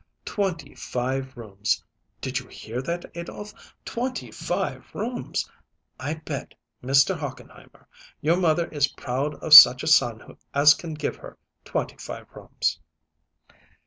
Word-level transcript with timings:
"Twenty 0.25 0.73
five 0.73 1.37
rooms! 1.37 1.83
Did 2.21 2.39
you 2.39 2.47
hear 2.47 2.81
that, 2.81 3.05
Adolph? 3.13 3.53
Twenty 3.85 4.31
five 4.31 4.83
rooms! 4.95 5.47
I 5.99 6.15
bet, 6.15 6.55
Mr. 6.81 7.15
Hochenheimer, 7.15 7.87
your 8.19 8.37
mother 8.37 8.65
is 8.69 8.87
proud 8.87 9.35
of 9.43 9.53
such 9.53 9.83
a 9.83 9.87
son 9.87 10.37
as 10.55 10.73
can 10.73 10.95
give 10.95 11.17
her 11.17 11.37
twenty 11.63 11.97
five 11.97 12.25
rooms." 12.33 12.79